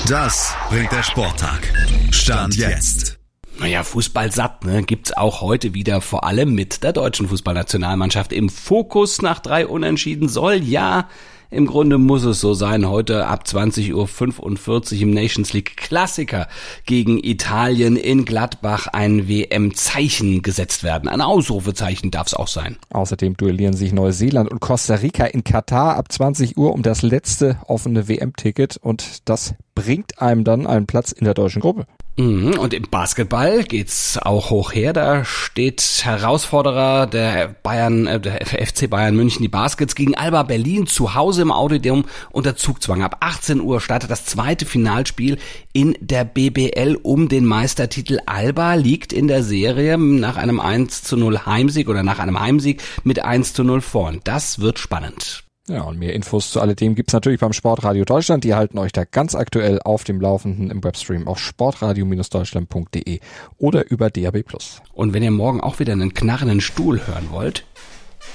Das 0.08 0.56
bringt 0.70 0.92
der 0.92 1.04
Sporttag. 1.04 1.74
Stand 2.12 2.56
jetzt. 2.56 3.18
Naja, 3.60 3.84
Fußball 3.84 4.32
satt, 4.32 4.66
ne? 4.66 4.84
Gibt's 4.84 5.12
auch 5.12 5.42
heute 5.42 5.74
wieder 5.74 6.00
vor 6.00 6.24
allem 6.24 6.54
mit 6.54 6.84
der 6.84 6.94
deutschen 6.94 7.28
Fußballnationalmannschaft 7.28 8.32
im 8.32 8.50
Fokus 8.50 9.22
nach 9.22 9.40
drei 9.40 9.66
Unentschieden 9.66 10.30
soll 10.30 10.64
ja 10.64 11.10
im 11.50 11.66
Grunde 11.66 11.98
muss 11.98 12.26
es 12.26 12.42
so 12.42 12.54
sein, 12.54 12.90
heute 12.90 13.28
ab 13.28 13.44
20.45 13.48 14.96
Uhr 14.96 15.02
im 15.02 15.12
Nations 15.12 15.54
League 15.54 15.78
Klassiker 15.78 16.48
gegen 16.86 17.24
Italien 17.24 17.96
in 17.96 18.26
Gladbach 18.26 18.88
ein 18.88 19.30
WM-Zeichen 19.30 20.42
gesetzt 20.42 20.84
werden. 20.84 21.08
Ein 21.08 21.22
Ausrufezeichen 21.22 22.12
darf 22.12 22.28
es 22.28 22.34
auch 22.34 22.48
sein. 22.48 22.78
Außerdem 22.90 23.38
duellieren 23.38 23.76
sich 23.76 23.94
Neuseeland 23.94 24.52
und 24.52 24.60
Costa 24.60 24.96
Rica 24.96 25.26
in 25.26 25.44
Katar 25.44 25.96
ab 25.96 26.12
20 26.12 26.58
Uhr 26.58 26.74
um 26.74 26.84
das 26.84 27.02
letzte 27.02 27.58
offene 27.68 28.08
WM-Ticket 28.08 28.78
und 28.78 29.30
das 29.30 29.56
bringt 29.74 30.22
einem 30.22 30.44
dann 30.44 30.68
einen 30.68 30.88
Platz 30.88 31.12
in 31.12 31.26
der 31.26 31.34
deutschen 31.34 31.62
Gruppe. 31.62 31.86
Mhm, 32.20 32.58
und 32.58 32.74
im 32.74 32.84
Basketball 32.90 33.64
geht's 33.64 34.18
auch 34.18 34.50
hoch 34.50 34.74
her. 34.74 34.92
Da 34.92 35.24
steht 35.24 36.02
Herausforderer 36.04 37.06
der 37.06 37.50
Bayern, 37.62 38.08
äh, 38.08 38.20
der 38.20 38.42
FC 38.42 38.90
Bayern 38.90 39.16
München, 39.16 39.44
die 39.44 39.48
Baskets 39.48 39.94
gegen 39.94 40.16
Alba 40.16 40.42
Berlin 40.42 40.88
zu 40.88 41.14
Hause 41.14 41.44
im 41.44 41.52
Auditorium 41.52 42.06
unter 42.32 42.56
Zugzwang. 42.56 43.04
Ab 43.04 43.18
18 43.20 43.62
Uhr 43.62 43.82
startet 43.82 44.10
das 44.10 44.26
zweite 44.26 44.66
Finalspiel 44.66 45.38
in 45.74 45.96
der 46.00 46.26
BBL 46.26 46.98
um 47.04 47.30
den 47.30 47.46
Meistertitel. 47.46 48.18
Alba 48.26 48.74
liegt 48.74 49.14
in 49.14 49.28
der 49.28 49.44
Serie 49.44 50.00
nach 50.00 50.38
einem 50.38 50.60
1 50.60 51.04
zu 51.04 51.18
0 51.18 51.46
Heimsieg 51.46 51.88
oder 51.88 52.02
nach 52.02 52.18
einem 52.18 52.40
Heimsieg 52.40 52.82
mit 53.04 53.24
1 53.24 53.54
zu 53.54 53.64
0 53.64 53.82
vorn. 53.82 54.22
Das 54.24 54.60
wird 54.60 54.80
spannend. 54.80 55.47
Ja, 55.70 55.82
und 55.82 56.00
mehr 56.00 56.14
Infos 56.14 56.52
zu 56.52 56.62
alledem 56.62 56.96
gibt's 56.96 57.12
natürlich 57.12 57.42
beim 57.42 57.52
Sportradio 57.52 58.06
Deutschland. 58.06 58.46
Die 58.46 58.56
halten 58.56 58.78
euch 58.78 58.94
da 58.94 59.04
ganz 59.04 59.36
aktuell 59.36 59.82
auf 59.82 60.06
dem 60.06 60.22
Laufenden 60.22 60.72
im 60.72 60.82
Webstream 60.82 61.28
auf 61.28 61.40
sportradio-deutschland.de 61.40 63.20
oder 63.58 63.92
über 63.92 64.10
DAB+. 64.10 64.44
Und 64.94 65.14
wenn 65.14 65.24
ihr 65.24 65.32
morgen 65.32 65.60
auch 65.60 65.80
wieder 65.80 65.92
einen 65.92 66.14
knarrenden 66.14 66.62
Stuhl 66.62 67.06
hören 67.06 67.28
wollt, 67.32 67.66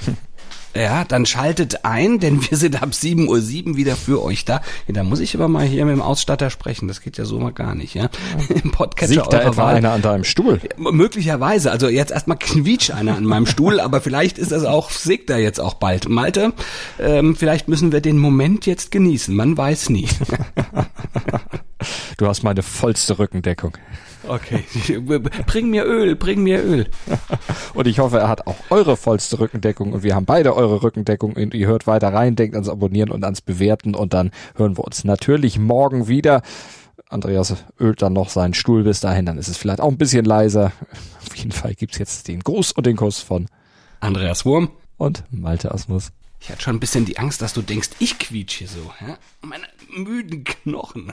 Ja, 0.75 1.05
dann 1.05 1.27
schaltet 1.27 1.85
ein, 1.85 2.19
denn 2.19 2.41
wir 2.49 2.57
sind 2.57 2.83
ab 2.83 2.91
7.07 2.91 3.69
Uhr 3.69 3.77
wieder 3.77 3.97
für 3.97 4.23
euch 4.23 4.45
da. 4.45 4.63
Ja, 4.87 4.95
da 4.95 5.05
muss 5.05 5.21
ich 5.21 5.35
aber 5.35 5.49
mal 5.49 5.67
hier 5.67 5.85
mit 5.85 5.95
dem 5.95 6.03
Ausstatter 6.03 6.49
sprechen. 6.51 6.89
Das 6.89 7.03
geht 7.03 7.19
ja 7.19 7.25
so 7.25 7.39
mal 7.39 7.53
gar 7.53 7.75
nicht, 7.75 7.95
ja. 7.95 8.09
Im 8.49 8.71
Podcatcher 8.71 9.13
Siegt 9.13 9.33
da 9.33 9.41
etwa 9.43 9.57
Wahl. 9.57 9.75
einer 9.77 9.93
an 9.93 10.03
deinem 10.03 10.25
Stuhl? 10.25 10.61
Ja, 10.63 10.91
möglicherweise. 10.91 11.71
Also 11.71 11.89
jetzt 11.89 12.11
erstmal 12.11 12.39
quietscht 12.39 12.91
einer 12.91 13.17
an 13.17 13.25
meinem 13.25 13.47
Stuhl, 13.47 13.81
aber 13.81 14.01
vielleicht 14.01 14.39
ist 14.39 14.53
das 14.53 14.65
auch, 14.65 14.91
sägt 14.91 15.29
er 15.31 15.39
jetzt 15.39 15.61
auch 15.61 15.75
bald. 15.75 16.09
Malte, 16.09 16.53
ähm, 16.99 17.37
vielleicht 17.37 17.69
müssen 17.69 17.93
wir 17.93 18.01
den 18.01 18.19
Moment 18.19 18.67
jetzt 18.67 18.91
genießen. 18.91 19.35
Man 19.35 19.57
weiß 19.57 19.91
nie. 19.91 20.09
du 22.17 22.27
hast 22.27 22.43
meine 22.43 22.63
vollste 22.63 23.19
Rückendeckung. 23.19 23.77
Okay, 24.29 24.65
bring 25.47 25.71
mir 25.71 25.85
Öl, 25.85 26.15
bring 26.15 26.43
mir 26.43 26.63
Öl. 26.63 26.89
Und 27.75 27.87
ich 27.87 27.99
hoffe, 27.99 28.19
er 28.19 28.29
hat 28.29 28.47
auch 28.47 28.57
eure 28.71 28.97
vollste 28.97 29.41
Rückendeckung 29.41 29.93
und 29.93 30.03
wir 30.03 30.15
haben 30.15 30.27
beide 30.27 30.55
eure 30.55 30.83
Rückendeckung 30.83 31.33
und 31.33 31.55
ihr 31.55 31.67
hört 31.67 31.87
weiter 31.87 32.13
rein, 32.13 32.37
denkt 32.37 32.55
ans 32.55 32.69
Abonnieren 32.69 33.11
und 33.11 33.25
ans 33.25 33.41
Bewerten 33.41 33.95
und 33.95 34.15
dann 34.15 34.31
hören 34.55 34.77
wir 34.77 34.85
uns 34.85 35.05
natürlich 35.05 35.59
morgen 35.59 36.07
wieder. 36.07 36.43
Andreas 37.09 37.55
ölt 37.81 38.03
dann 38.03 38.13
noch 38.13 38.29
seinen 38.29 38.55
Stuhl 38.55 38.85
bis 38.85 39.01
dahin, 39.01 39.27
dann 39.27 39.39
ist 39.39 39.49
es 39.49 39.57
vielleicht 39.57 39.81
auch 39.81 39.91
ein 39.91 39.99
bisschen 39.99 40.25
leiser. 40.25 40.73
Auf 41.27 41.37
jeden 41.37 41.53
Fall 41.53 41.75
gibt's 41.75 41.99
jetzt 41.99 42.29
den 42.29 42.41
Gruß 42.41 42.73
und 42.73 42.87
den 42.87 42.97
Kuss 42.97 43.21
von 43.21 43.49
Andreas 44.01 44.45
Wurm 44.45 44.71
und 44.99 45.25
Malte 45.31 45.73
Asmus. 45.73 46.13
Ich 46.41 46.51
hatte 46.51 46.63
schon 46.63 46.77
ein 46.77 46.81
bisschen 46.81 47.05
die 47.05 47.19
Angst, 47.19 47.41
dass 47.41 47.53
du 47.53 47.63
denkst, 47.63 47.91
ich 48.01 48.19
quietsche 48.19 48.67
so. 48.67 48.93
Ja? 49.01 49.17
Meine 49.43 49.65
müden 49.95 50.43
Knochen. 50.45 51.13